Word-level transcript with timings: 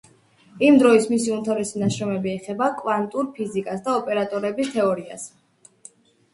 იმ 0.67 0.77
დროის 0.83 1.03
მისი 1.11 1.33
უმთავრესი 1.35 1.83
ნაშრომები 1.83 2.33
ეხება 2.39 2.71
კვანტურ 2.81 3.29
ფიზიკას 3.37 3.87
და 3.89 3.97
ოპერატორების 4.01 4.75
თეორიას. 4.81 5.31